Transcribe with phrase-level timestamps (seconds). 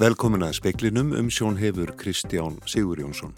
[0.00, 3.34] Velkomin að speklinum um sjón hefur Kristján Sigur Jónsson.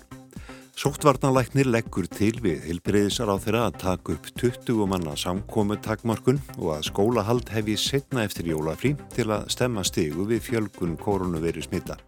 [0.79, 6.69] Sóttvarnalæknir leggur til við heilbreyðisar á þeirra að taka upp 20 manna samkomu takmarkun og
[6.77, 11.99] að skólahald hefi setna eftir jólafrí til að stemma stegu við fjölgun koronaveri smitta.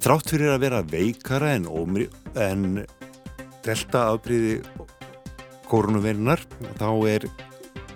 [0.00, 1.68] Þrátt fyrir að vera veikara en,
[2.32, 2.66] en
[3.68, 4.62] delta afbríði
[5.68, 6.40] koronaverinar
[6.80, 7.28] þá er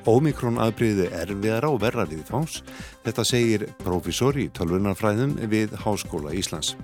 [0.06, 2.60] Ómikrón aðbriði erfiðara og verra við fáns.
[3.02, 6.77] Þetta segir profesor í tölvunarfræðum við Háskóla Íslands.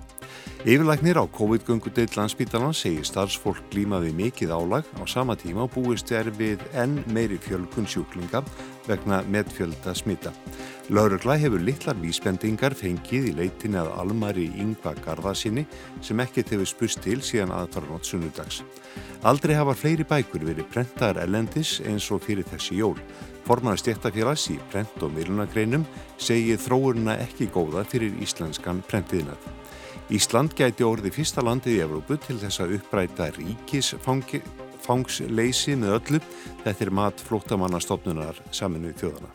[0.63, 6.29] Yfirlæknir á COVID-göngudeil landsbítalans segir starfsfólk glímaði mikið álag á sama tíma og búist er
[6.35, 8.43] við enn meiri fjölkun sjúklinga
[8.87, 10.31] vegna medfjölda smita.
[10.89, 15.65] Laurugla hefur litlar vísbendingar fengið í leitin að almari yngva garðasinni
[16.01, 18.63] sem ekkert hefur spust til síðan aðfarnótt sunnudags.
[19.23, 22.99] Aldrei hafa fleiri bækur verið prentaðar ellendis eins og fyrir þessi jól.
[23.47, 25.85] Forman stjættafélags í prent- og miðlunagreinum
[26.17, 29.39] segir þróurna ekki góða fyrir íslenskan prentiðinað.
[30.11, 33.31] Ísland gæti orði fyrsta landið í Evrópu til þess að uppræta
[34.83, 36.19] ríkisfangsleysi með öllu.
[36.63, 39.31] Þetta er mat flótamannastofnunar saminuð þjóðana.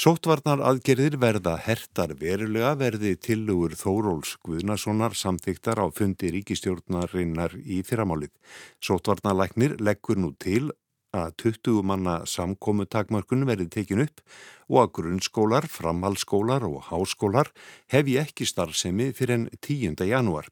[0.00, 8.32] Sóttvarnar aðgerðir verða hertar verulega verði tilugur Þóróls Guðnasonar samþyktar á fundi ríkistjórnarinnar í fyrramálið.
[8.80, 10.70] Sóttvarnarlæknir leggur nú til
[11.12, 14.22] að 20 manna samkomu takmörkun verði tekin upp
[14.70, 17.50] og að grunnskólar, framhaldsskólar og háskólar
[17.90, 19.98] hefi ekki starfsemi fyrir enn 10.
[20.06, 20.48] janúar.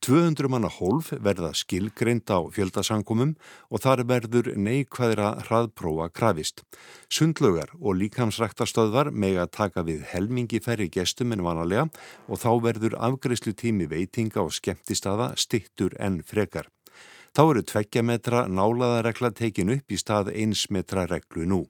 [0.00, 3.34] 200 manna hólf verða skilgreind á fjöldasankumum
[3.68, 6.62] og þar verður neikvæðra hraðprófa krafist.
[7.12, 11.90] Sundlögar og líkamsræktarstöðvar mega taka við helmingi færri gestum en vanalega
[12.28, 16.72] og þá verður afgreyslu tími veitinga og skemmtistada stittur en frekar.
[17.36, 21.60] Þá eru tveggjametra nálaðaregla tekin upp í stað einsmetra reglu nú.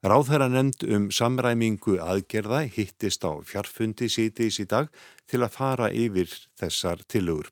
[0.00, 4.86] Ráðherra nefnd um samræmingu aðgerða hittist á fjarfundi sítiðs í dag
[5.28, 7.50] til að fara yfir þessar tilugur.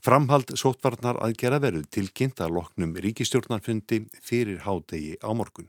[0.00, 5.68] Framhald sótvarnar aðgerða verður tilkynnt að loknum ríkistjórnarfundi fyrir hádegi á morgun.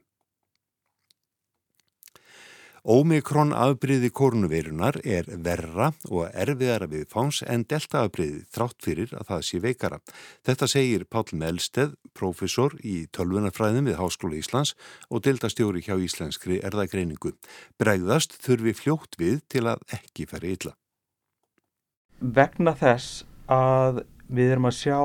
[2.84, 9.30] Ómikrón afbríði korunveirunar er verra og erfiðara við fáns en delta afbríði þrátt fyrir að
[9.30, 10.00] það sé veikara.
[10.44, 14.76] Þetta segir Pál Melsteð, profesor í tölvunarfræðum við Háskóla Íslands
[15.08, 17.32] og deltastjóri hjá Íslenskri erðagreiningu.
[17.80, 20.76] Bregðast þurfi fljótt við til að ekki færi illa.
[22.20, 25.00] Vegna þess að við erum að sjá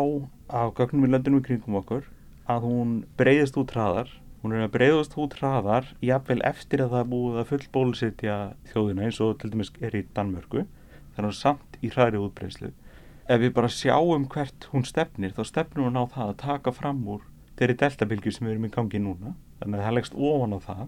[0.50, 2.10] af gögnum í löndunum í kringum okkur
[2.50, 4.10] að hún breyðist út hraðar
[4.43, 8.37] hún er að breyðast út hraðar jafnvel eftir að það búið að full bólusetja
[8.72, 10.66] þjóðina eins og til dæmis er í Danmörku.
[11.16, 12.75] Þannig að samt í hraðri útbreyslu
[13.28, 17.03] ef við bara sjáum hvert hún stefnir þá stefnum hún á það að taka fram
[17.12, 17.25] úr
[17.59, 19.34] þeirri deltabilgjur sem við erum í gangi núna.
[19.59, 20.84] Þannig að það leggst ofan á það.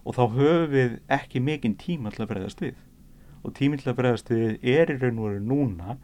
[0.00, 2.78] Og þá höfum við ekki mikinn tíma til að breyðast við.
[3.44, 5.98] Og tíminn til að breyðast við er í raun og veru núna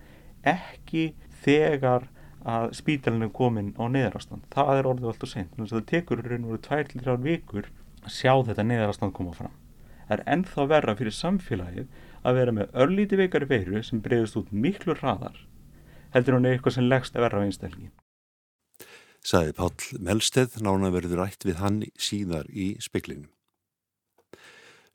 [0.46, 1.06] ekki
[1.44, 2.10] þegar
[2.46, 6.46] að spítalinn er komin á neðarastand það er orðið sent þannig að það tekur raun
[6.46, 7.70] og veru 2-3 vikur
[8.04, 9.54] að sjá þetta neðarastand koma fram.
[10.06, 11.88] Það er ennþá verra fyrir samfélagið
[12.22, 15.38] að vera með örlíti veikari veiru sem breyðist út miklu hraðar
[16.14, 17.94] heldur hún eitthvað sem leggst að verra á einstælgin
[19.26, 19.72] Saði Pál
[20.06, 23.30] Melsteð nána verður rætt við hann síðar í speklinum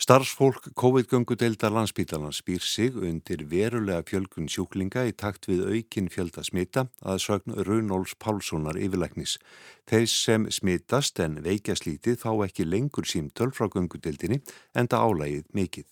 [0.02, 6.88] Starfsfólk COVID-göngudeildar landsbítalans spýr sig undir verulega fjölgun sjúklinga í takt við aukin fjölda smita
[7.06, 9.36] að sögn Runóls Pálssonar yfirleiknis.
[9.86, 14.40] Þeir sem smitast en veikja slítið þá ekki lengur símtöl frá göngudeildinni
[14.74, 15.86] en það álægið mikið.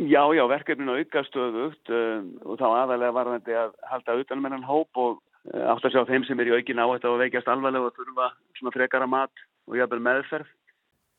[0.00, 4.64] Já, já, verkefninu aukast stöðugt uh, og þá aðalega var þetta að halda utanum hennan
[4.64, 7.52] hóp og uh, átt að sjá þeim sem er í aukin á þetta og veikjast
[7.52, 10.48] alvarlega og þurfa svona frekara mat og jafnvel meðferð.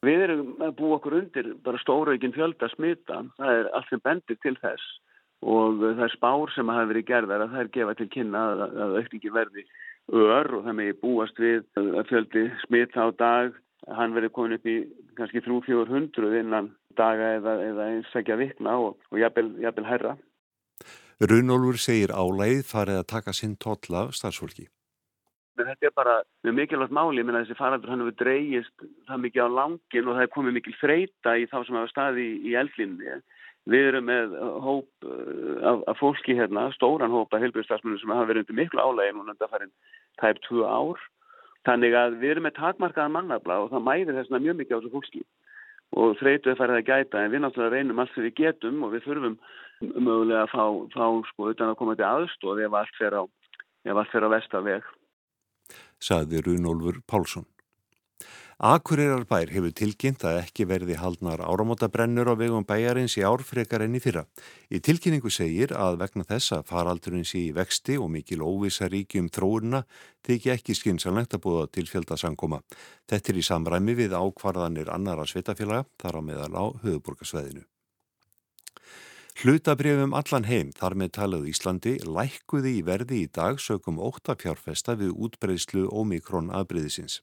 [0.01, 4.39] Við erum að búa okkur undir bara stóraugin fjölda smita, það er allt sem bendir
[4.41, 4.87] til þess
[5.41, 8.63] og það er spár sem hafa verið gerðar að það er gefa til kynna að,
[8.85, 9.65] að aukningi verði
[10.11, 13.53] ör og það megi búast við að fjöldi smita á dag,
[13.89, 14.75] hann verið komin upp í
[15.17, 20.17] kannski 300-400 innan daga eða, eða einsækja vikna og, og jafnvel, herra.
[21.21, 24.65] Runolfur segir álægð farið að taka sinn totla starfsfólki.
[25.67, 26.15] Þetta er bara
[26.45, 30.17] mjög mikilvægt máli, ég minna þessi faraldur hann hefur dreyjist það mikið á langin og
[30.17, 33.19] það er komið mikil freyta í þá sem hafa staði í, eldlinni.
[33.69, 34.35] Við erum með
[34.65, 38.81] hóp uh, af, af fólki hérna, stóran hóp af heilbjörnstafsmunum sem hafa verið undir miklu
[38.81, 39.73] álægin og þetta farin
[40.21, 41.03] tæp 2 ár.
[41.69, 44.93] Þannig að við erum með takmarkaðan mannabla og það mæðir þessna mjög mikið á þessu
[44.95, 45.25] fólki
[46.01, 49.05] og þreytuð farið að gæta en við náttúrulega reynum allt sem við getum og við
[49.05, 49.35] þurfum
[49.81, 54.29] mögulega að fá, fá sko utan að koma til aðstóð ef allt fer á, á
[54.31, 54.87] vestaveg
[56.01, 57.45] saði Runolfur Pálsson.
[58.61, 64.01] Akureyrarbær hefur tilkynnt að ekki verði haldnar áramótabrennur á vegum bæjarins í árfrekar enn í
[64.03, 64.27] fyrra.
[64.69, 69.31] Í tilkynningu segir að vegna þess að faraldurinn sé í vexti og mikil óvisa ríkjum
[69.33, 69.81] þróurna
[70.21, 72.61] þykja ekki skinsanlegt að búða tilfjöldasankoma.
[73.09, 77.65] Þetta er í samræmi við ákvarðanir annara sveitafélaga þar á meðal á höfuborgarsveðinu.
[79.41, 84.93] Hlutabrjöfum allan heim þar með talað Íslandi lækkuði í verði í dag sögum óta fjárfesta
[84.99, 87.15] við útbreyslu Omikron aðbreyðisins.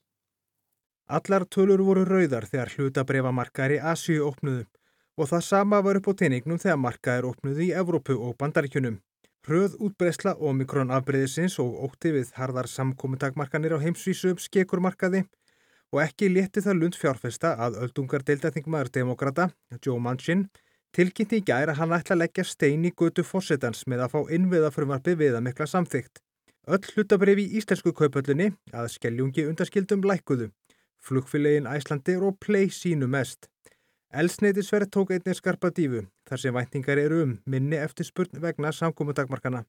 [1.07, 4.67] Allar tölur voru rauðar þegar hlutabrefamarkaðir í Asíu opnuðu
[5.15, 8.99] og það sama var upp á teiningnum þegar markaðir opnuðu í Evrópu og Bandaríkjunum.
[9.47, 15.23] Hröð útbreysla Omikron afbreyðisins og ótti við harðar samkominntakmarkanir á heimsvísu upp skekurmarkaði
[15.95, 20.49] og ekki létti það lund fjárfesta að öldungar deildathingmaður demokrata, Joe Manchin,
[20.95, 24.33] tilkynnti í gæri að hann ætla að leggja stein í götu fósettans með að fá
[24.37, 26.21] innviðafrömmarfi við að mikla samþygt.
[26.69, 30.49] Öll hlutabref í íslensku kaupöllunni að skelljungi undaskildum lækuðu.
[30.99, 33.47] Flugfélagin Æslandir og Play sínu mest.
[34.09, 39.63] Elsneitisverð tók einnig skarpa dífu þar sem væntingar eru um minni eftirspurn vegna samkómudagmarkana.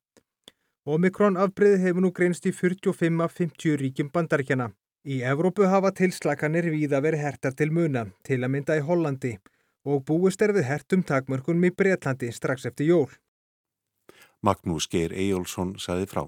[0.88, 4.70] Omikron afbreyði hefur nú greinst í 45 af 50 ríkjum bandaríkjana.
[5.05, 9.37] Í Evrópu hafa tilslakanir víða verið hertar til muna, til að mynda í Hollandi
[9.85, 13.09] og búist er við hertum takmörkunum í Breitlandi strax eftir jól.
[14.41, 16.27] Magnús Geir Ejjólfsson saði frá.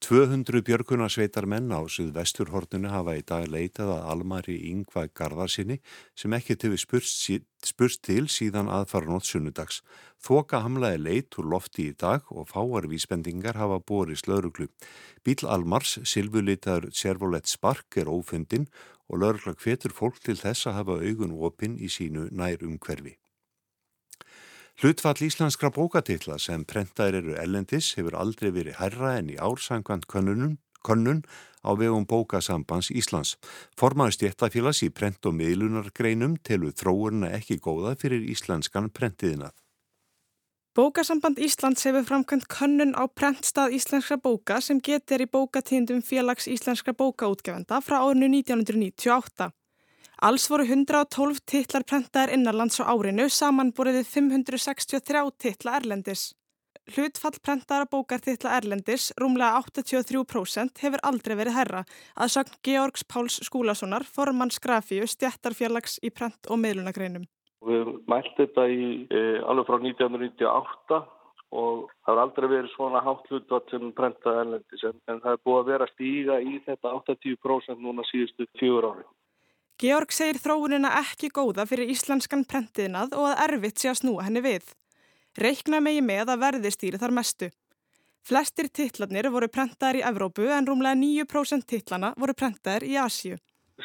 [0.00, 5.76] 200 björgunarsveitar menn á Suðvesturhortunu hafa í dag leitað að almari yngva garðarsinni
[6.18, 7.20] sem ekkert hefur spurst,
[7.68, 9.82] spurst til síðan aðfara nótt sunnudags.
[10.24, 14.70] Þoka hamlaði leit úr lofti í dag og fáar vísbendingar hafa borið slöruglu.
[15.24, 18.66] Bíl Almars, silvulitaður Servolet Spark er ófundin
[19.10, 23.16] og lörglag hvetur fólk til þess að hafa augun opinn í sínu nær umhverfi.
[24.80, 31.22] Hlutfall íslenskra bókatitla sem prentaðir eru ellendis hefur aldrei verið herra en í ársangvand könnun
[31.60, 33.36] á vegum bókasambands Íslands.
[33.76, 39.52] Formaður stjættafélags í prent- og miðlunargreinum telur þróurna ekki góða fyrir íslenskan prentiðinað.
[40.70, 46.94] Bókasamband Íslands hefur framkvæmt könnun á prentstað íslenskra bóka sem getur í bókatíndum félags íslenskra
[46.94, 49.48] bókaútgefenda frá árinu 1998.
[50.22, 56.22] Alls voru 112 titlar prentaðir innarlands á árinu samanbúriðið 563 titla erlendis.
[56.94, 61.82] Hlutfall prentaðara bókartitla erlendis, rúmlega 83%, hefur aldrei verið herra
[62.14, 67.26] að sagn Georgs Páls Skúlasonar, formann skrafíu stjættarfélags í prent- og meðlunagreinum.
[67.68, 71.00] Við mæltum þetta í e, alveg frá 1998
[71.50, 75.40] og það har aldrei verið svona hátt hlutfall sem prentaði erlendis en, en það er
[75.44, 79.08] búið að vera stíga í þetta 80% núna síðustu fjögur árið.
[79.80, 84.42] Georg segir þróunina ekki góða fyrir íslenskan prentiðnað og að erfitt sé að snúa henni
[84.44, 84.66] við.
[85.40, 87.48] Reykna megi með að verði stýri þar mestu.
[88.20, 93.38] Flestir titlarnir voru prentaðir í Evrópu en rúmlega 9% titlana voru prentaðir í Asju.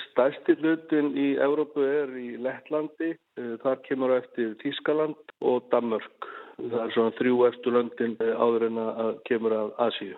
[0.09, 6.30] Stærsti hlutin í Evrópu er í Lettlandi, eh, þar kemur eftir Tískaland og Danmörk.
[6.59, 10.15] Það er svona þrjú eftir löndin eh, áður en að kemur af Asju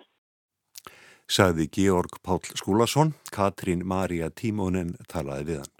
[1.28, 5.74] sagði Georg Pál Skúlason, Katrín Maria Tímónen talaði við hann.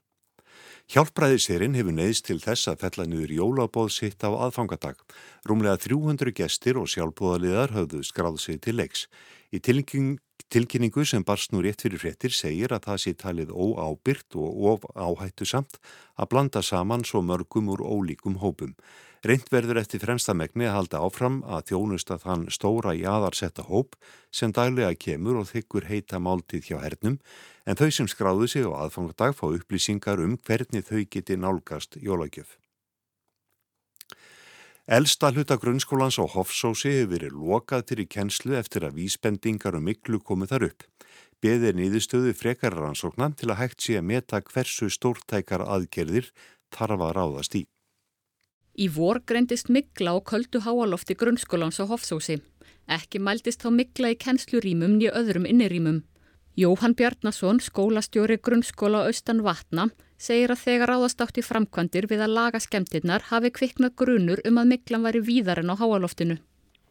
[0.88, 4.96] Hjálpræðisirinn hefur neyðst til þess að fella niður jólabóð sitt á aðfangadag.
[5.44, 9.04] Rúmlega 300 gestir og sjálfbóðaliðar höfðu skráð sig til leiks.
[9.52, 10.16] Í tilkynning,
[10.52, 15.48] tilkynningu sem barst nú rétt fyrir fréttir segir að það sé talið óábyrt og áhættu
[15.48, 15.80] samt
[16.16, 18.74] að blanda saman svo mörgum úr ólíkum hópum.
[19.26, 23.98] Reynd verður eftir fremsta megni að halda áfram að þjónusta þann stóra í aðarsetta hóp
[24.30, 27.18] sem daglega kemur og þykkur heita máltið hjá hernum
[27.66, 32.58] en þau sem skráðu sig á aðfangadag fá upplýsingar um hvernig þau geti nálgast jólagjöf.
[34.88, 39.82] Elsta hluta grunnskólans á Hofsósi hefur verið lokað til í kennslu eftir að vísbendingar og
[39.82, 40.86] um miklu komið þar upp.
[41.44, 46.30] Beðir nýðustöðu frekararansóknan til að hægt sé að meta hversu stórtækar aðgerðir
[46.72, 47.62] þarf að ráðast í.
[48.80, 52.40] Í vor greindist mikla og köldu háalofti grunnskólans á Hofsósi.
[52.88, 56.00] Ekki mæltist þá mikla í kennslurímum nýja öðrum innirýmum.
[56.56, 62.34] Jóhann Bjarnason, skólastjóri grunnskóla austan vatna, segir að þegar ráðast átt í framkvæmdir við að
[62.36, 66.38] laga skemmtirnar hafi kviknað grunur um að miklan væri víðar en á háaloftinu.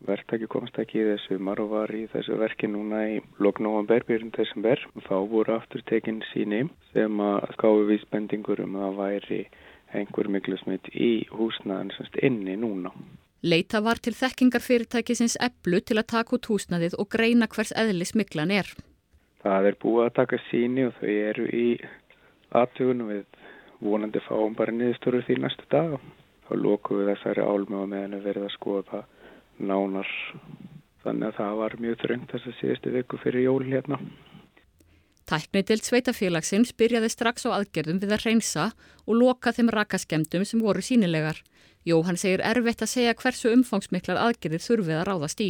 [0.08, 4.34] Verktæki komst ekki í þessu marg og var í þessu verki núna í loknóan berbyrjum
[4.36, 4.86] þessum verð.
[5.08, 9.40] Þá voru aftur tekinn síni sem að skáfi vísbendingur um að væri
[9.98, 12.94] einhver miklusmitt í húsnaðin semst inni núna.
[13.42, 18.54] Leita var til þekkingarfyrirtækisins eblu til að taka út húsnaðið og greina hvers eðlis miklan
[18.54, 18.70] er.
[19.42, 21.68] Það er búið að taka síni og þau eru í
[22.56, 23.26] aðtugunum við
[23.84, 25.98] vonandi fáum bara niðurstöru því næstu dag.
[26.48, 29.04] Þá lóku við þessari álmu og meðan við verðum að skoða
[29.58, 30.14] nánar.
[31.04, 34.00] Þannig að það var mjög þröngt þess að síðustu viku fyrir jól hérna.
[35.28, 38.70] Tæknidild sveitafélagsins byrjaði strax á aðgerðum við að reynsa
[39.04, 41.42] og loka þeim rakaskemdum sem voru sínilegar.
[41.88, 45.50] Jóhann segir erfitt að segja hversu umfangsmiklar aðgerðir þurfið að ráðast í.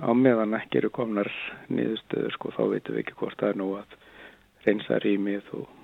[0.00, 1.28] Á meðan ekki eru komnar
[1.68, 3.94] nýðustöður sko þá veitum við ekki hvort það er nú að
[4.64, 5.79] reynsa rýmið og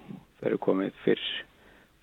[0.47, 1.25] það eru komið fyrr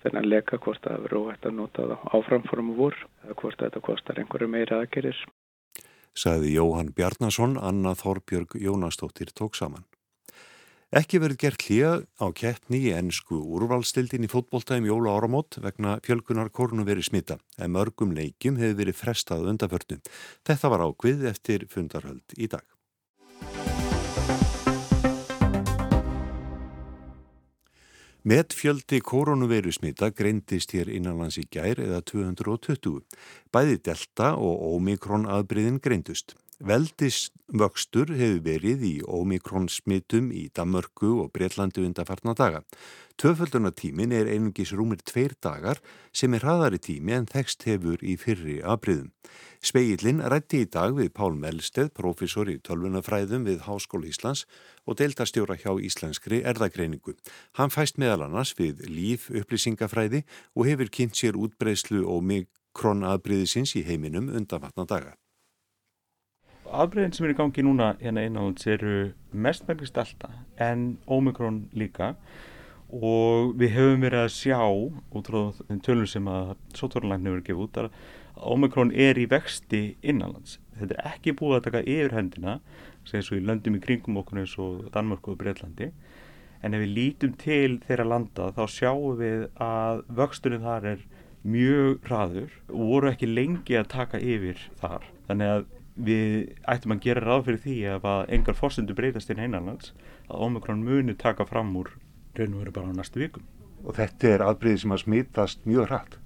[0.04, 4.20] þennan leka hvort það verður óhætt að nota það áframformu vor eða hvort þetta kostar
[4.20, 5.16] einhverju meira aðgerir.
[6.14, 9.86] Saði Jóhann Bjarnason, Anna Þorbjörg Jónastóttir tók saman.
[10.94, 16.52] Ekki verið gert hlýja á keppni í ennsku úrvalstildin í fótbóltæðum jóla áramót vegna fjölkunar
[16.54, 20.04] kornu verið smita en mörgum leikjum hefur verið frestað undaförnum.
[20.46, 22.62] Þetta var ákvið eftir fundarhöld í dag.
[28.24, 33.02] Metfjöldi koronavirusmita greindist hér innanlands í gær eða 220.
[33.52, 36.32] Bæði delta og omikron aðbriðin greindust.
[36.62, 42.60] Veldis vöxtur hefur verið í omikron smitum í Damörku og Breitlandi undanfarna daga.
[43.18, 45.80] Töföldunartímin er einungis rúmir tveir dagar
[46.14, 49.10] sem er hraðari tími en þekst hefur í fyrri aðbriðum.
[49.64, 54.46] Speillin rætti í dag við Pál Melsteð, profesor í tölvunafræðum við Háskóla Íslands
[54.86, 57.16] og deiltastjóra hjá Íslenskri erðagreiningu.
[57.58, 60.22] Hann fæst meðal annars við líf upplýsingafræði
[60.54, 65.18] og hefur kynnt sér útbreyslu og mikron aðbriðisins í heiminum undanfarna daga
[66.70, 68.96] afbreyðin sem eru í gangi núna hérna einnáðans eru
[69.32, 72.14] mestmælgist alltaf en Omikron líka
[72.94, 74.60] og við höfum verið að sjá
[75.18, 75.40] út frá
[75.86, 77.96] tölur sem að sótvarlækni verið að gefa út að
[78.54, 80.58] Omikron er í vexti innanlands.
[80.74, 82.58] Þetta er ekki búið að taka yfir hendina
[83.06, 85.90] segja svo í löndum í kringum okkur eins og Danmark og Breitlandi
[86.64, 91.06] en ef við lítum til þeirra landa þá sjáum við að vöxturinn þar er
[91.44, 95.04] mjög hraður og voru ekki lengi að taka yfir þar.
[95.28, 99.42] Þannig að við ættum að gera ráð fyrir því ef að engar fórsendu breytast inn
[99.42, 99.92] einanlands
[100.28, 101.92] að Omikron muni taka fram úr
[102.34, 103.44] raun og veru bara á næstu vikum.
[103.84, 106.18] Og þetta er aðbreyði sem að smittast mjög hratt?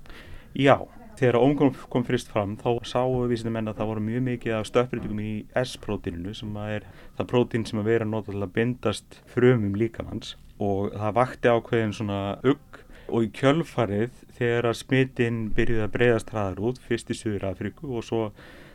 [0.56, 0.76] Já,
[1.18, 4.56] þegar Omikron kom fyrst fram þá sáu við sem enn að það voru mjög mikið
[4.56, 5.32] af stöðbreytingum í
[5.64, 6.86] S-prótíninu sem er
[7.18, 12.80] það prótín sem að vera náttúrulega bindast frumum líkamanns og það vakti ákveðin svona ugg
[13.08, 17.92] og í kjölfarið þegar að smittin byrjuði að breyðast hraðar út fyrst í Suður Afriku
[17.98, 18.22] og svo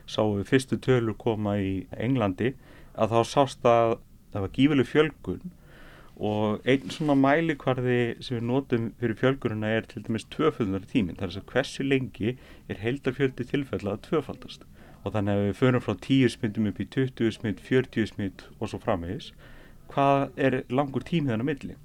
[0.08, 2.54] sáum við fyrstu tölur koma í Englandi
[2.94, 3.98] að þá sást að
[4.34, 5.52] það var gífileg fjölgun
[6.24, 11.32] og einn svona mælikvarði sem við notum fyrir fjölgununa er til dæmis tvöföldunar tíminn, þar
[11.32, 12.36] er að hversu lengi
[12.70, 14.68] er heildarfjöldi tilfella að tvöfaldast.
[15.04, 18.70] Og þannig að við förum frá 10 smittum upp í 20 smitt, 40 smitt og
[18.70, 19.34] svo framvegis.
[19.92, 21.80] Hvað er langur tímið þannig að milli?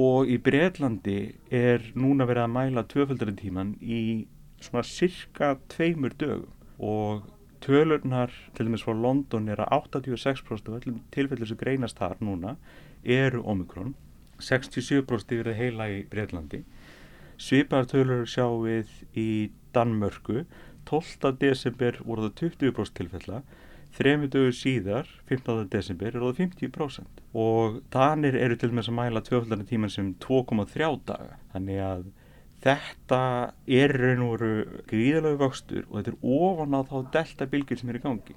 [0.00, 1.18] Og í Breitlandi
[1.50, 4.26] er núna verið að mæla tvöföldarinn í
[4.60, 6.52] svona cirka tveimur dögum.
[6.78, 7.24] Og
[7.60, 12.56] Tölurnar til dæmis frá London er að 86% af öllum tilfellur sem greinast þar núna
[13.04, 13.94] eru omikron,
[14.40, 16.62] 67% yfir heila í Breitlandi.
[17.40, 19.30] Svipaðar tölur sjáum við í
[19.76, 20.44] Danmörku,
[20.88, 21.34] 12.
[21.40, 23.42] desember voru það 20% tilfella,
[23.96, 25.68] þremi dögur síðar, 15.
[25.72, 30.90] desember, er það 50% og Danir eru til dæmis að mæla tvöfaldarinn tíman sem 2,3
[31.06, 32.08] daga, þannig að
[32.60, 33.20] Þetta
[33.72, 37.92] er raun og veru gríðalögu vöxtur og þetta er ofan á þá delta bylgjur sem
[37.92, 38.34] er í gangi.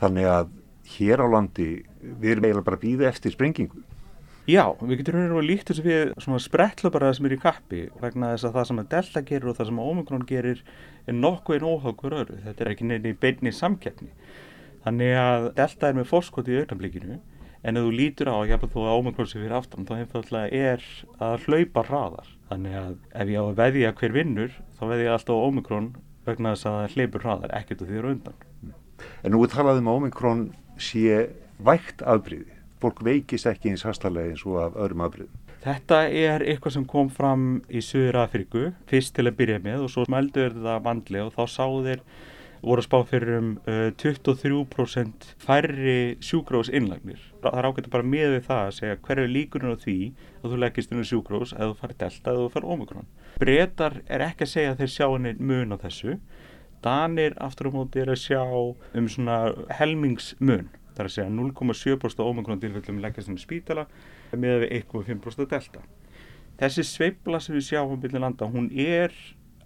[0.00, 0.48] Þannig að
[0.96, 1.68] hér á landi
[2.00, 3.84] við erum eiginlega bara býðið eftir sprengingu.
[4.46, 7.38] Já, við getum raun og veru líkt þess að við svona sprettlöpara sem er í
[7.42, 10.60] kappi vegna þess að það sem að delta gerir og það sem að omikron gerir
[11.06, 12.36] er nokkuð en óhákur öru.
[12.44, 14.12] Þetta er ekki nefni beinni samkeppni.
[14.84, 17.18] Þannig að delta er með fórskoti í augnablikinu
[17.62, 20.88] en ef þú lítur á að hjálpa þú að sem fyrir aftan þá einfallega er
[21.18, 25.14] að hlaupa hraðar Þannig að ef ég á að veðja hver vinnur þá veðja ég
[25.16, 25.88] alltaf á Omikron
[26.26, 28.44] vegna þess að það hleypur hraðar ekkert og því eru undan.
[29.22, 30.44] En nú er talað um að Omikron
[30.78, 31.16] sé
[31.66, 32.54] vægt afbríði.
[32.82, 35.42] Fólk veikist ekki eins hastarlega eins og af öðrum afbríðum.
[35.66, 39.90] Þetta er eitthvað sem kom fram í Suður Afriku fyrst til að byrja með og
[39.90, 42.04] svo melduður þetta vandlega og þá sáðu þeir
[42.62, 47.20] voru að spá fyrir um uh, 23% færri sjúkrós innlagnir.
[47.42, 49.98] Það er ágætt að bara miða við það að segja hverju líkunum á því
[50.40, 53.10] að þú leggist inn á sjúkrós eða þú farir delta eða þú farir omikron.
[53.42, 56.18] Bretar er ekki að segja að þeir sjá henni mun á þessu.
[56.86, 59.38] Danir aftur á móti er að sjá um svona
[59.78, 60.68] helmingsmun.
[60.96, 63.86] Það er að segja 0,7% omikron tilfellum leggast inn í spítala
[64.34, 65.82] miða við 1,5% delta.
[66.56, 69.12] Þessi sveibla sem við sjáum á byrju landa, hún er,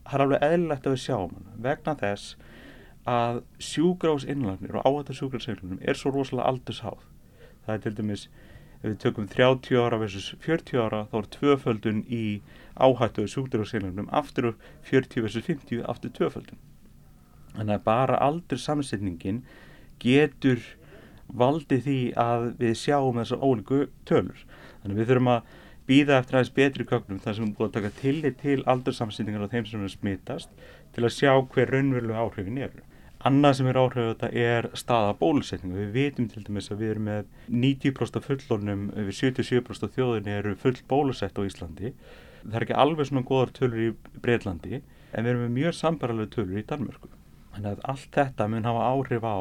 [0.02, 2.32] það er alveg eðlilegt að við sjáum hana vegna þess
[3.10, 7.04] að sjúgrás innlagnir og áhættar sjúgrásseglunum er svo rosalega aldursháð.
[7.66, 8.26] Það er til dæmis,
[8.80, 12.24] ef við tökum 30 ára versus 40 ára, þá er tvöföldun í
[12.78, 14.52] áhættu sjúgrásseglunum aftur
[14.90, 16.60] 40 versus 50 aftur tvöföldun.
[17.56, 19.42] Þannig að bara aldursamsetningin
[20.02, 20.62] getur
[21.26, 24.44] valdi því að við sjáum þessar ólíku tölur.
[24.82, 25.56] Þannig við þurfum að
[25.90, 29.52] býða eftir aðeins betri gögnum þar sem við búum að taka tillit til aldursamsýningar á
[29.52, 30.62] þeim sem er smittast
[30.94, 32.84] til að sjá hver raunverulega áhrifin eru.
[33.28, 35.76] Annað sem er áhrif þetta er staða bólusetningu.
[35.76, 40.78] Við vitum til dæmis að við erum með 90% fullornum, við 77% þjóðinni eru full
[40.88, 41.92] bólusett á Íslandi.
[42.40, 43.90] Það er ekki alveg svona goðar tölur í
[44.24, 47.12] Breitlandi en við erum með mjög sambaralegu tölur í Danmörku.
[47.52, 49.38] Þannig að allt þetta mun hafa áhrif á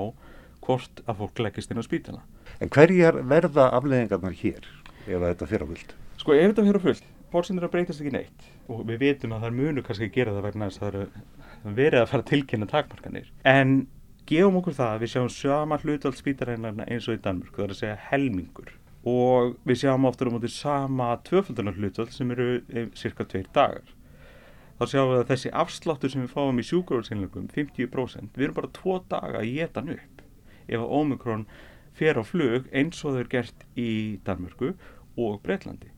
[0.65, 2.25] hvort að fólk leggist inn á spítala.
[2.59, 4.67] En hverjar verða afleðingarnar hér
[5.07, 5.93] ef þetta fyrir á fullt?
[6.19, 9.45] Sko ef þetta fyrir á fullt, fórsendur að breytast ekki neitt og við vitum að
[9.45, 12.23] það er munu kannski að gera það vegna þess að það eru verið að fara
[12.23, 13.29] að tilkynna takmarkanir.
[13.47, 13.87] En
[14.29, 17.73] gefum okkur það að við sjáum sama hlutvald spítaræðinarna eins og í Danmörk, það er
[17.73, 18.73] að segja helmingur.
[19.09, 22.49] Og við sjáum oftar um átti sama tvöfaldunar hlutvald sem eru
[22.99, 23.95] cirka tveir dagar.
[24.79, 28.71] Þá sjáum við að þessi afsláttur sem við fáum í sjúkurvöldsynlögum, 50%, við erum bara
[28.75, 30.23] tvo daga að geta hann upp.
[30.69, 31.47] Ef að Omikron
[31.99, 33.91] fer á flug eins og þau er gert í
[34.23, 34.75] Danmörku
[35.19, 35.91] og Breitlandi.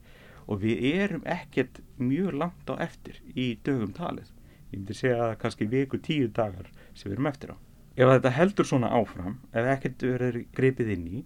[0.49, 4.31] Og við erum ekkert mjög langt á eftir í dögum talið
[4.71, 7.57] ég myndi segja að kannski viku tíu dagar sem við erum eftir á.
[7.99, 11.23] Ef þetta heldur svona áfram, ef ekkert verður greipið inn í,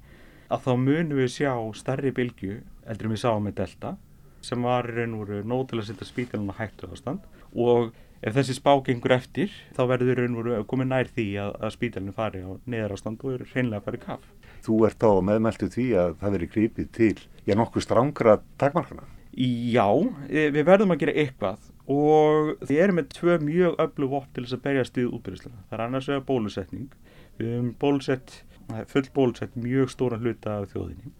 [0.50, 2.60] að þá munum við sjá starri bylgu,
[2.90, 3.96] eldur við sáum með Delta,
[4.46, 7.24] sem var raun og veru nóg til að setja spítaluna hættu ástand
[7.54, 7.94] og
[8.26, 11.76] ef þessi spá gengur eftir, þá verður raun og veru komið nær því að, að
[11.78, 14.26] spítalinu fari á neðar ástand og er hreinlega í kaff.
[14.66, 19.06] Þú ert á meðmeltu því að það veri greipið til, já nokkuð strángra takmarkana?
[19.36, 19.88] Já,
[20.30, 24.46] e, við verðum að gera eitthvað og við erum með tvö mjög öllu vopp til
[24.46, 25.60] þess að berjast við útbyrjuslega.
[25.70, 26.88] Það er annars vegar bólusetning.
[27.38, 28.40] Við hefum bólusett,
[28.90, 31.14] full bólusett mjög stóran hluta af þjóðinni.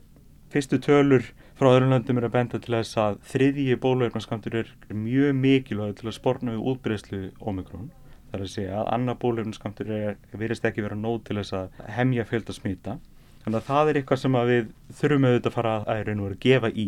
[0.54, 1.26] Fyrstu tölur
[1.60, 6.10] frá öðrum löndum er að benda til þess að þriðji bóluefnarskamtur er mjög mikilvæg til
[6.10, 7.92] að sporna við útbyrjuslu ómikrón.
[8.30, 9.92] Það er að segja að annar bóluefnarskamtur
[10.40, 12.98] verist ekki vera nóg til þess að hemja fjölda smita.
[13.44, 14.70] Þannig að það er eitthvað sem við
[15.00, 16.88] þurfum auðvitað að fara að, að gefa í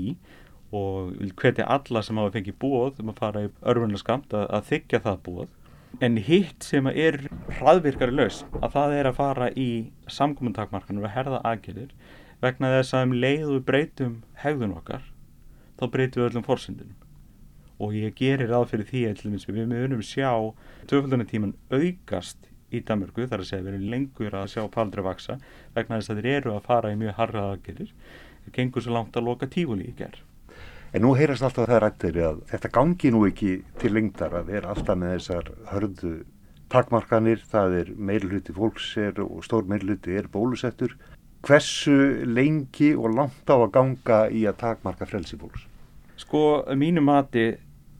[0.75, 4.45] og vil hvetja alla sem hafa fengið búið um að fara í örfunlega skamt að,
[4.51, 5.53] að þykja það búið.
[6.03, 7.21] En hitt sem er
[7.57, 9.69] hraðvirkari laus að það er að fara í
[10.11, 11.93] samkominntakmarkanum og herða aðgerðir
[12.43, 15.07] vegna þess að um leið og breytum hegðun okkar
[15.79, 16.99] þá breytum við öllum fórsendunum.
[17.77, 20.31] Og ég gerir ráð fyrir því að við mögum sjá
[20.89, 25.37] töfaldunartíman aukast í Danmörku þar að segja við erum lengur að sjá paldra vaksa
[25.75, 27.93] vegna þess að þeir eru að fara í mjög harrað aðgerðir.
[28.43, 30.26] Það gengur svo langt að loka tífúli í gerð.
[30.95, 34.71] En nú heyrast alltaf það rættir að þetta gangi nú ekki til lengdar að vera
[34.71, 36.11] alltaf með þessar hörðu
[36.71, 40.95] takmarkanir, það er meilhuti fólks er og stór meilhuti er bólusettur.
[41.47, 45.67] Hversu lengi og langt á að ganga í að takmarka frelsi fólks?
[46.17, 47.49] Sko, mínu mati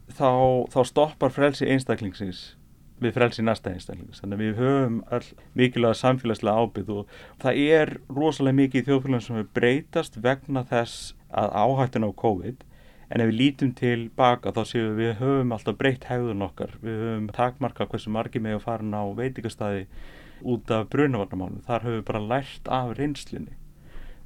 [0.08, 2.54] þá, þá stoppar frelsi einstaklingsins
[3.02, 4.22] við frelsi næsta einstaklings.
[4.22, 5.26] Þannig að við höfum all
[5.58, 11.12] mikilvæga samfélagslega ábyrð og það er rosalega mikið í þjóðfélagum sem við breytast vegna þess
[11.28, 12.64] að áhættun á COVID
[13.08, 16.74] En ef við lítum til baka þá séum við við höfum alltaf breytt hegðun okkar.
[16.82, 19.86] Við höfum takmarka hversu margi með að fara ná veitikastæði
[20.44, 21.62] út af brunavarnamálum.
[21.64, 23.56] Þar höfum við bara lært af reynslinni.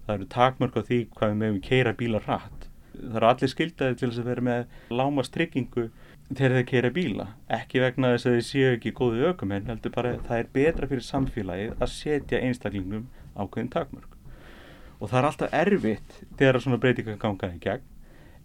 [0.06, 2.66] Það eru takmarka því hvað við meðum keira bíla rætt.
[2.96, 5.86] Það eru allir skildaði til þess að vera með lámast tryggingu
[6.32, 7.28] þegar þeir keira bíla.
[7.60, 11.06] Ekki vegna þess að þeir séu ekki góðu ökumenn, heldur bara það er betra fyrir
[11.06, 13.06] samfélagið að setja einstaklingum
[13.38, 14.18] ákveðin takmark.
[14.98, 17.91] Og það er alltaf erfitt þegar svona breytingar ganga í gegn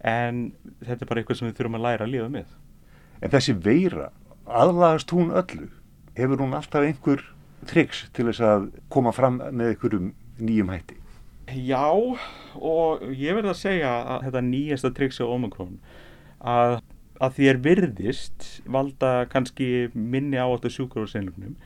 [0.04, 0.44] en
[0.84, 2.54] þetta er bara eitthvað sem við þurfum að læra að lifa með.
[3.22, 4.10] En þessi veira,
[4.46, 5.68] aðlagast hún öllu?
[6.18, 7.24] Hefur hún alltaf einhver
[7.68, 10.98] triks til þess að koma fram með einhverjum nýjum hætti?
[11.48, 11.88] Já,
[12.60, 15.78] og ég verði að segja að þetta nýjasta triks á Omikron
[16.44, 16.78] að,
[17.24, 21.56] að því er virðist valda kannski minni á þetta sjúkróðseinlugnum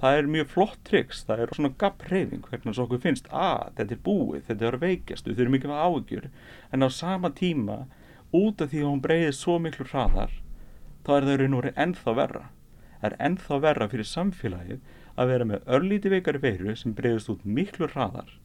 [0.00, 3.70] það er mjög flott triks, það er svona gappreyfing hvernig þess að okkur finnst að
[3.78, 6.28] þetta er búið, þetta er veikjast, við þurfum ekki að áhugjur
[6.72, 7.78] en á sama tíma
[8.36, 10.34] út af því að hún breyðir svo miklu hraðar
[11.06, 12.44] þá er það raun og verið ennþá verra.
[13.00, 17.44] Það er ennþá verra fyrir samfélagið að vera með örlíti veikari veiru sem breyðist út
[17.48, 18.36] miklu hraðar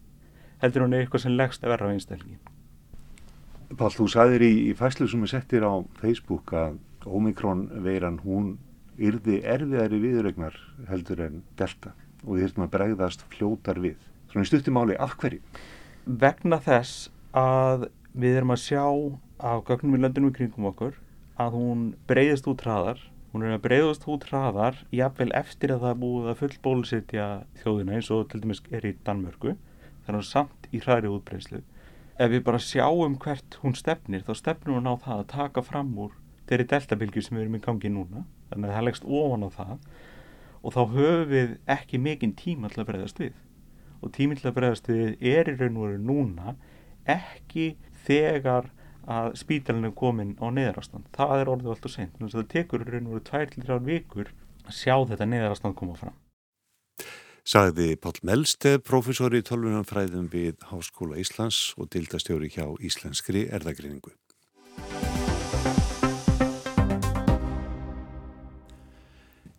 [0.62, 2.40] heldur hún eitthvað sem leggst að verra á einstælgin
[3.80, 8.54] Pál, þú sagðir í, í fæslu sem við settir á Facebook að Omikron veiran hún
[9.00, 10.58] yrði erfiðari viðregnar
[10.90, 11.94] heldur en delta.
[12.26, 13.98] Og því þurftum að bregðast fljótar við.
[14.32, 15.42] Svona í stuttimáli, af hverju?
[16.06, 18.84] Vegna þess að við erum að sjá
[19.42, 21.00] á gögnum í löndunum í kringum okkur
[21.42, 23.02] að hún breyðist út hraðar.
[23.32, 27.28] Hún er að breyðast út hraðar jafnvel eftir að það búið að full bólusetja
[27.62, 29.56] þjóðina eins og til dæmis er í Danmörku.
[30.06, 31.62] Þannig að samt í hraðri útbreyslu
[32.22, 35.90] ef við bara sjáum hvert hún stefnir þá stefnir hún á það að taka fram
[35.98, 36.14] úr
[36.50, 39.74] þeirri deltabilgju sem við erum í gangi núna þannig að það leggst ofan á það.
[40.62, 43.40] Og þá höfum við ekki mikinn tíma til að breyðast við.
[44.02, 46.56] Og tíminn til að bregðast við er í raun og veru núna
[47.10, 47.72] ekki
[48.06, 48.70] þegar
[49.10, 52.90] að spítalinn er komin á neðarastand það er orðið allt og sent það tekur í
[52.90, 54.34] raun og veru 2-3 vikur
[54.68, 56.18] að sjá þetta neðarastand koma fram.
[57.42, 64.14] Sagði Pál Melsteð, professor í tölvunanfræðum við Háskóla Íslands og dildastjóri hjá Íslenskri erðagreiningu.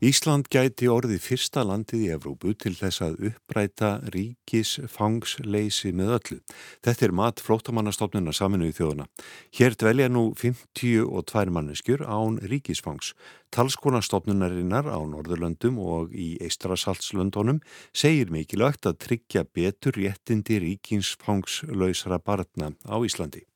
[0.03, 6.38] Ísland gæti orðið fyrsta landið í Evrópu til þess að uppræta ríkisfangsleysi með öllu.
[6.83, 9.07] Þetta er mat flótamannastofnuna saminu í þjóðuna.
[9.55, 13.12] Hér dvelja nú 52 manneskjur án ríkisfangs.
[13.55, 17.62] Talskonastofnunarinnar á Norðurlöndum og í Eistrasaltslöndunum
[17.95, 23.47] segir mikilvægt að tryggja betur réttindi ríkinsfangslausra barna á Íslandi.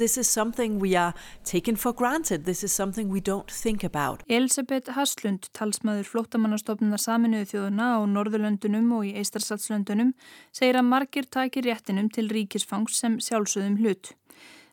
[0.00, 1.12] This is something we are
[1.44, 2.46] taken for granted.
[2.46, 4.22] This is something we don't think about.
[4.28, 10.14] Elisabeth Haslund, talsmaður flóttamannastofnunar saminuðu þjóðuna á Norðurlöndunum og í Eistarsaltslöndunum,
[10.56, 14.14] segir að margir takir réttinum til ríkisfangs sem sjálfsögðum hlut.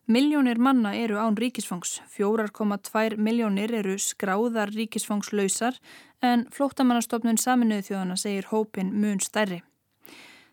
[0.08, 5.76] Miljónir manna eru án ríkisfangs, 4,2 miljónir eru skráðar ríkisfangslausar
[6.24, 9.60] en flóttamannastofnun saminuðu þjóðana segir hópin mun stærri.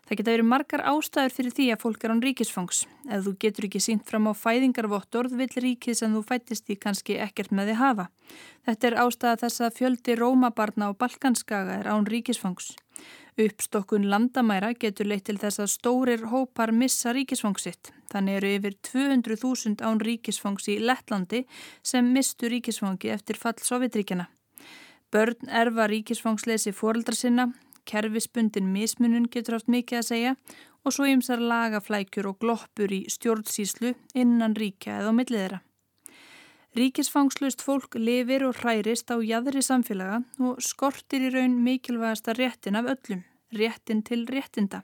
[0.05, 2.83] Það geta verið margar ástæður fyrir því að fólk er án ríkisfangs.
[3.09, 7.17] Ef þú getur ekki sínt fram á fæðingarvottorð vill ríkið sem þú fættist í kannski
[7.25, 8.05] ekkert með þið hafa.
[8.69, 12.75] Þetta er ástæða þess að fjöldi rómabarna og balkanskaga er án ríkisfangs.
[13.35, 17.89] Uppstokkun landamæra getur leitt til þess að stórir hópar missa ríkisfangsitt.
[18.13, 21.43] Þannig eru yfir 200.000 án ríkisfangs í Lettlandi
[21.83, 24.29] sem mistu ríkisfangi eftir fall Sovjetríkjana.
[25.11, 27.49] Börn erfa ríkisfangsleysi fóreldra sinna
[27.85, 30.33] kerfisbundin mismunun getur haft mikið að segja
[30.85, 35.61] og svo ymsar lagaflækjur og gloppur í stjórnsíslu innan ríkja eða á milliðra.
[36.75, 42.89] Ríkisfangslust fólk lifir og hærist á jæðri samfélaga og skortir í raun mikilvægasta réttin af
[42.91, 43.23] öllum,
[43.55, 44.83] réttin til réttinda.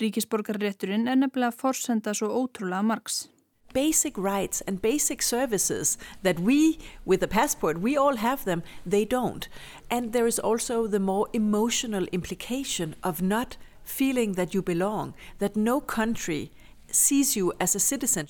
[0.00, 3.26] Ríkisborgarrétturinn er nefnilega forsenda svo ótrúlega margs.
[3.72, 9.04] Basic rights and basic services that we, with a passport, we all have them, they
[9.04, 9.48] don't.
[9.90, 15.56] And there is also the more emotional implication of not feeling that you belong, that
[15.56, 16.52] no country
[16.90, 18.28] sees you as a citizen.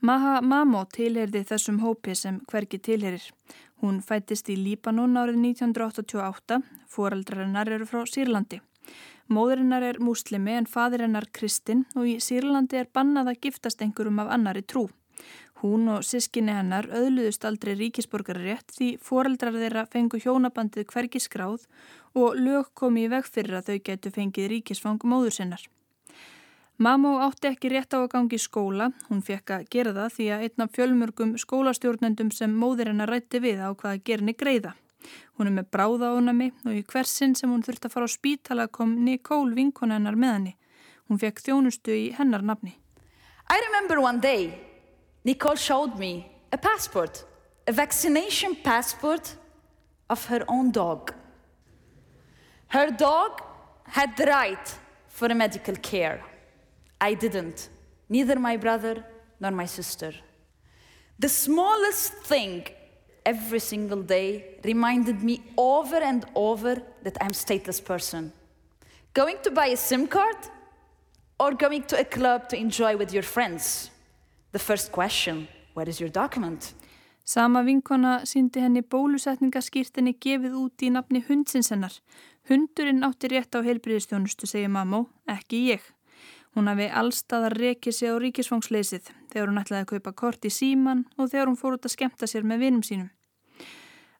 [0.00, 3.24] Maha Mamo tilherði þessum hópi sem hverki tilherir.
[3.82, 6.60] Hún fættist í Líbanon árið 1988,
[6.92, 8.60] foreldrarinnar eru frá Sýrlandi.
[9.26, 14.30] Móðurinnar er múslimi en fadirinnar kristinn og í Sýrlandi er bannað að giftast einhverjum af
[14.36, 14.84] annari trú.
[15.62, 21.64] Hún og sískinni hennar auðluðust aldrei ríkisborgarrétt því foreldrar þeirra fengu hjónabandið hvergi skráð
[22.14, 25.66] og lög komi í veg fyrir að þau getu fengið ríkisfang móður sinnar.
[26.78, 30.42] Mamó átti ekki rétt á að gangi skóla, hún fekk að gera það því að
[30.46, 34.76] einn af fjölmörgum skólastjórnendum sem móðurinnar rætti við á hvaða gerni greiða.
[35.36, 38.94] Hún er með bráðaónami og í hversin sem hún þurfti að fara á spítala kom
[39.04, 40.54] Nicole vinkonennar með henni.
[41.06, 42.76] Hún fekk þjónustu í hennar nafni.
[43.48, 44.58] I remember one day
[45.24, 47.24] Nicole showed me a passport,
[47.66, 49.34] a vaccination passport
[50.08, 51.12] of her own dog.
[52.68, 53.42] Her dog
[53.84, 56.22] had the right for medical care.
[57.00, 57.68] I didn't,
[58.08, 59.04] neither my brother
[59.40, 60.12] nor my sister.
[61.18, 62.66] The smallest thing
[63.26, 68.32] every single day reminded me over and over that I'm stateless person.
[69.12, 70.36] Going to buy a SIM card
[71.38, 73.90] or going to a club to enjoy with your friends?
[74.52, 76.72] The first question, where is your document?
[77.24, 81.96] Sama vinkona síndi henni bólusetningaskýrtinni gefið út í nafni hundsins hennar.
[82.46, 85.82] Hundurinn átti rétt á heilbriðistjónustu, segir mamma, ekki ég.
[86.56, 91.02] Hún hafi allstaðar rekið sig á ríkisfangsleysið þegar hún ætlaði að kaupa kort í síman
[91.20, 93.10] og þegar hún fór út að skemta sér með vinum sínum.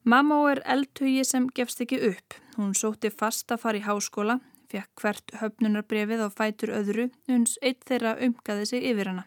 [0.05, 2.37] Mamma er eldhugi sem gefst ekki upp.
[2.59, 4.37] Hún sótti fast að fara í háskóla,
[4.69, 9.25] fekk hvert höfnunarbrefið á fætur öðru, uns eitt þeirra umgaði sig yfir hana.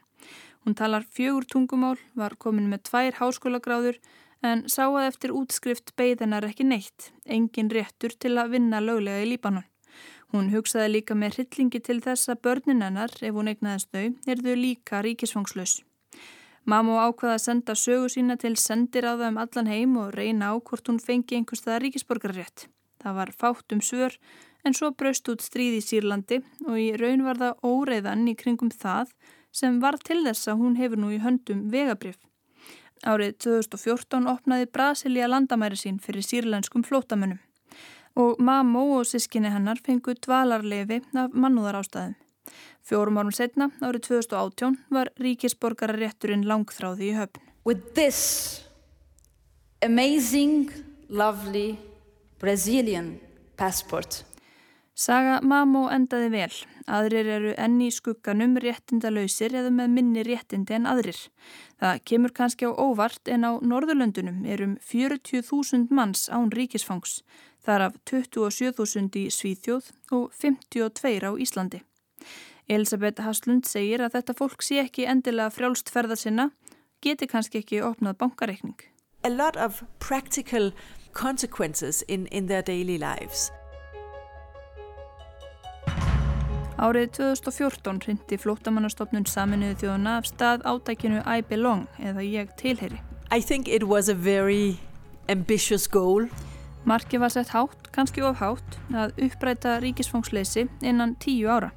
[0.62, 3.98] Hún talar fjögur tungumál, var komin með tvær háskólagráður
[4.45, 9.34] en sá að eftir útskrift beigðinar ekki neitt, engin réttur til að vinna löglega í
[9.34, 9.65] Líbanon.
[10.30, 14.44] Hún hugsaði líka með hryllingi til þess að börnin hennar, ef hún eignaðist þau, er
[14.46, 15.80] þau líka ríkisfangslaus.
[16.70, 20.52] Mamma ákvaða að senda sögu sína til sendir á það um allan heim og reyna
[20.54, 22.68] á hvort hún fengi einhvers það ríkisborgarrétt.
[23.02, 24.20] Það var fátt um svör
[24.62, 28.70] en svo braust út stríð í Sýrlandi og í raun var það óreiðan í kringum
[28.70, 29.15] það
[29.50, 32.20] sem var til þess að hún hefur nú í höndum vegabrif.
[33.02, 37.39] Árið 2014 opnaði Brasilia landamæri sín fyrir sírlenskum flótamönnum
[38.15, 42.15] og mamma og sískinni hennar fengu dvalarlefi af mannúðar ástæðum.
[42.82, 47.43] Fjórum árum setna, árið 2018, var ríkisborgararétturinn langþráði í höfn.
[47.65, 48.63] With this
[49.86, 50.72] amazing,
[51.10, 51.78] lovely
[52.39, 53.19] Brazilian
[53.58, 54.24] passport.
[55.00, 56.56] Saga Mamó endaði vel.
[56.92, 61.20] Aðrir eru enni í skugganum réttindalausir eða með minni réttindi en aðrir.
[61.80, 67.22] Það kemur kannski á óvart en á Norðurlöndunum erum 40.000 manns án ríkisfangs.
[67.64, 71.80] Þar af 27.000 í Svíþjóð og 52 á Íslandi.
[72.68, 76.50] Elisabeth Haslund segir að þetta fólk sé ekki endilega frjálst ferðar sinna,
[77.00, 78.76] geti kannski ekki opnað bankareikning.
[79.24, 80.74] A lot of practical
[81.14, 83.48] consequences in, in their daily lives.
[86.80, 93.02] Árið 2014 hrindi flótamannastofnun saminuðu þjóðuna af stað átækinu I belong eða ég tilheri.
[93.36, 94.80] I think it was a very
[95.28, 96.30] ambitious goal.
[96.88, 101.74] Marki var sett hátt, kannski of hátt, að uppræta ríkisfangsleysi innan tíu ára.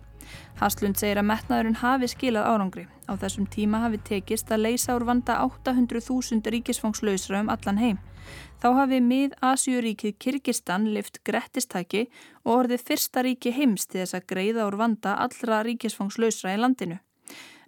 [0.62, 2.87] Haslund segir að metnaðurinn hafi skilað árangri.
[3.11, 7.99] Á þessum tíma hafi tekist að leysa úr vanda 800.000 ríkisfangslausra um allan heim.
[8.63, 12.05] Þá hafi mið Asjúríkið Kyrkistan lift grettistæki
[12.45, 17.01] og orðið fyrsta ríki heims til þess að greiða úr vanda allra ríkisfangslausra í landinu.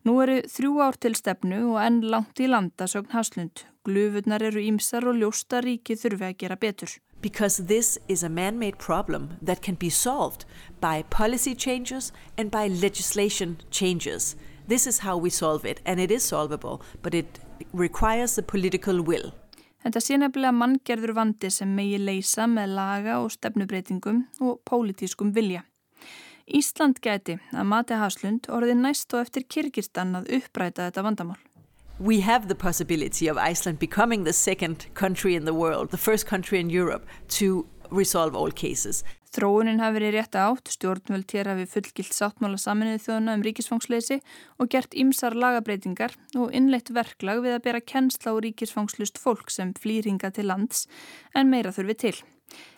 [0.05, 3.65] Nú eru þrjú ár til stefnu og enn langt í landa sögn Haslund.
[3.89, 6.93] Glufurnar eru ímsar og ljósta ríki þurfi að gera betur.
[7.25, 10.45] Because this is a man-made problem that can be solved
[10.81, 14.37] by policy changes and by legislation changes.
[14.69, 17.41] This is how we solve it and it is solvable, but it
[17.73, 19.33] requires the political will.
[19.85, 25.67] Þetta sé nefnilega manngerður vandi sem megi leysa með laga og stefnubreitingum og pólitískum vilja.
[26.49, 31.41] Ísland gæti að mati Haslund orðið næst og eftir Kyrkistan að uppræta þetta vandamál.
[32.01, 36.27] We have the possibility of Iceland becoming the second country in the world, the first
[36.27, 37.05] country in Europe
[37.39, 39.05] to resolve all cases.
[39.35, 44.21] Þróunin hafi verið rétt átt, stjórnvöld hér hafi fullgilt sáttmála saminnið þjóðuna um ríkisfangsleysi
[44.63, 49.73] og gert ymsar lagabreitingar og innleitt verklag við að bera kennsla á ríkisfangslust fólk sem
[49.75, 50.85] flýringa til lands
[51.35, 52.15] en meira þurfi til.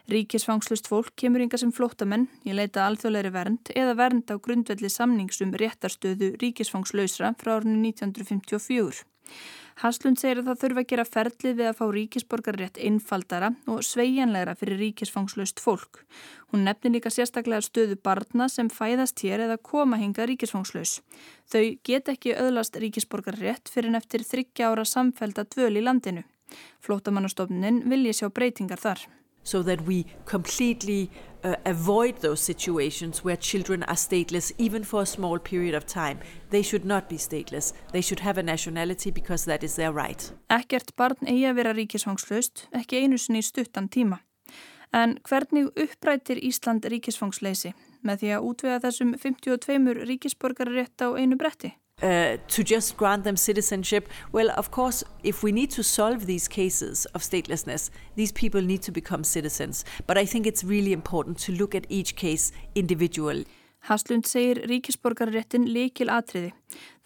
[0.09, 5.53] Ríkisfangslust fólk kemur yngar sem flótamenn, ég leita alþjóðleiri vernd eða vernd á grundvelli samningsum
[5.61, 9.05] réttarstöðu ríkisfangslausra frá árinu 1954.
[9.77, 14.55] Haslund segir að það þurfa að gera ferlið við að fá ríkisborgarrétt einfaldara og sveianlegra
[14.57, 16.01] fyrir ríkisfangslaust fólk.
[16.49, 21.03] Hún nefnir líka sérstaklega stöðu barna sem fæðast hér eða koma hinga ríkisfangslaus.
[21.53, 26.25] Þau get ekki öðlast ríkisborgarrétt fyrir en eftir þryggja ára samfelda dvöl í landinu.
[26.81, 29.05] Flótamannastofnin vilji sjá breytingar þar.
[29.47, 31.09] So that we completely
[31.47, 36.19] uh, avoid those situations where children are stateless even for a small period of time.
[36.51, 37.73] They should not be stateless.
[37.93, 40.33] They should have a nationality because that is their right.
[40.51, 44.19] Ekkert barn eigi að vera ríkisfangslaust, ekki einu sinni í stuttan tíma.
[44.91, 47.75] En hvernig upprættir Ísland ríkisfangsleysi
[48.07, 51.77] með því að útvega þessum 52 ríkisborgararétt á einu bretti?
[52.03, 54.07] Uh, to just grant them citizenship.
[54.31, 58.83] Well, of course, if we need to solve these cases of statelessness, these people need
[58.83, 59.83] to become citizens.
[60.07, 63.47] But I think it's really important to look at each case individually.
[63.89, 66.53] Haslund segir ríkisborgarréttin líkil atriði.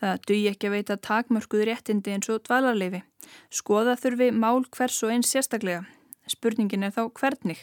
[0.03, 3.05] Það dugi ekki að veita takmörkuð réttindi eins og dvalarleifi.
[3.47, 5.85] Skoða þurfi mál hvers og eins sérstaklega.
[6.27, 7.63] Spurningin er þá hvernig.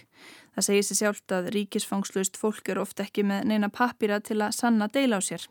[0.55, 4.55] Það segir sér sjálft að ríkisfangslust fólk er ofta ekki með neina pappira til að
[4.61, 5.43] sanna deila á sér.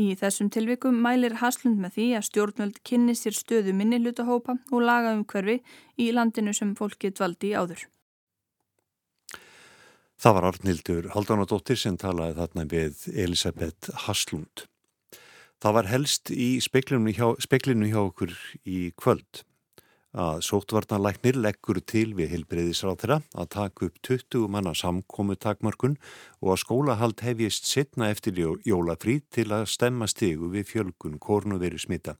[0.00, 4.84] Í þessum tilvikum mælir Haslund með því að stjórnvöld kynni sér stöðu minni hlutahópa og
[4.86, 5.58] laga um hverfi
[6.00, 7.82] í landinu sem fólki dvaldi áður.
[10.20, 14.64] Það var Arnildur Haldanadóttir sem talaði þarna við Elisabeth Haslund.
[15.60, 18.32] Það var helst í speklinu hjá, speklinu hjá okkur
[18.64, 19.44] í kvöld
[20.16, 25.96] að sóttvarnalæknir leggur til við hilbreyðisráþra að taka upp 20 manna samkomu takmörkun
[26.40, 28.34] og að skólahald hefjist setna eftir
[28.66, 32.16] jólafrí til að stemma stegu við fjölgun kornuveri smita.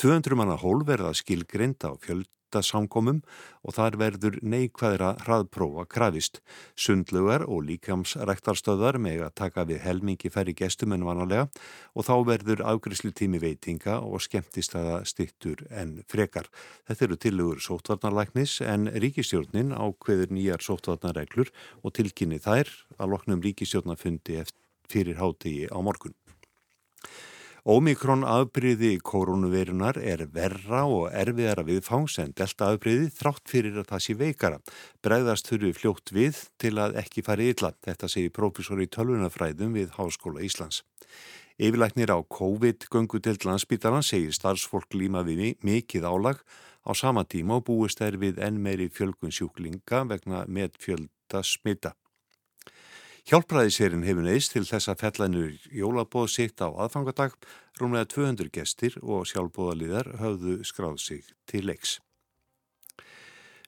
[0.00, 2.26] 200 manna hól verða skilgrind á fjöld
[2.58, 3.20] samkomum
[3.62, 6.40] og þar verður neikvæðra hraðprófa krafist.
[6.74, 11.46] Sundlugar og líkamsrektarstöðar með að taka við helmingi færri gestum en vanalega
[11.94, 16.50] og þá verður afgriðslu tími veitinga og skemmtist aða stittur en frekar.
[16.90, 22.66] Þetta eru tilugur sótvarnarlæknis en ríkistjórnin ákveður nýjar sótvarnarreglur og tilkynni þær
[22.98, 24.42] að loknum ríkistjórnafundi
[24.90, 26.16] fyrir hátegi á morgun.
[27.68, 34.04] Ómikrón afbríði koronavirunar er verra og erfiðara viðfangs en delta afbríði þrátt fyrir að það
[34.06, 34.60] sé veikara.
[35.04, 37.74] Bregðast þurfi fljótt við til að ekki fari illa.
[37.84, 40.80] Þetta segir profesor í tölvunafræðum við Háskóla Íslands.
[41.60, 46.40] Yfirlæknir á COVID-göngudild landsbytaran segir starfsfólk líma við mikið álag
[46.88, 51.92] á sama tíma og búist er við enn meiri fjölgun sjúklinga vegna með fjölda smita.
[53.28, 57.36] Hjálpræðiserinn hefur neist til þess að fellanur jólabóð sitt á aðfangadag,
[57.80, 61.98] rúmlega 200 gestir og sjálfbóðaliðar höfðu skráð sig til leiks.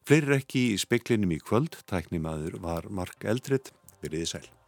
[0.08, 3.70] Fleiri ekki í speiklinum í kvöld, tæknimaður var Mark Eldred,
[4.02, 4.61] veriði sæl.